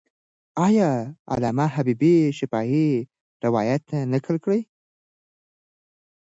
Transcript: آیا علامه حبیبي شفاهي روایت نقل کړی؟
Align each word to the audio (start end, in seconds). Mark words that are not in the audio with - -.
آیا 0.67 0.91
علامه 1.33 1.65
حبیبي 1.75 2.15
شفاهي 2.37 2.87
روایت 3.43 3.85
نقل 4.13 4.35
کړی؟ 4.43 4.59